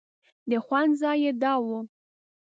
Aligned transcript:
د 0.49 0.51
خوند 0.65 0.91
ځای 1.01 1.17
یې 1.23 1.31
دا 1.43 1.53
و. 1.65 1.67